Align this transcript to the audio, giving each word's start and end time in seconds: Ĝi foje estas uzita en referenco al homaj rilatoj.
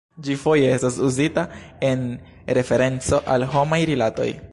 Ĝi 0.27 0.35
foje 0.43 0.69
estas 0.77 0.95
uzita 1.09 1.43
en 1.89 2.01
referenco 2.59 3.21
al 3.35 3.47
homaj 3.53 3.81
rilatoj. 3.91 4.31